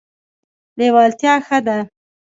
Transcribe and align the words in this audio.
لیوالتیا 0.79 1.33
ښه 1.45 1.57
ده. 1.65 1.77